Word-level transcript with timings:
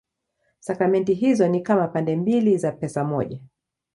Sakramenti 0.59 1.13
hizo 1.13 1.47
ni 1.47 1.61
kama 1.61 1.87
pande 1.87 2.15
mbili 2.15 2.57
za 2.57 2.71
pesa 2.71 3.03
moja. 3.03 3.39